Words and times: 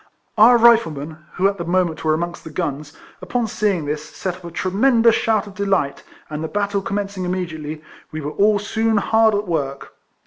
Our 0.35 0.57
Riflemen 0.57 1.19
(who 1.33 1.47
at 1.47 1.59
the 1.59 1.63
moment 1.63 2.03
were 2.03 2.15
amongst 2.15 2.43
the 2.43 2.49
guns), 2.49 2.93
upon 3.21 3.45
seeing 3.47 3.85
this, 3.85 4.03
set 4.03 4.35
up 4.37 4.43
a 4.45 4.49
tremendous 4.49 5.13
shout 5.13 5.45
of 5.45 5.53
delight, 5.53 6.01
and 6.27 6.43
the 6.43 6.47
RIFLEMAN 6.47 6.53
HARRIS. 6.53 6.53
57 6.53 6.53
battle 6.53 6.81
commencing 6.81 7.25
immediately, 7.25 7.83
we 8.11 8.19
were 8.21 8.31
all 8.31 8.57
soon 8.57 8.97
hard 8.97 9.35
at 9.35 9.47
work. 9.47 9.93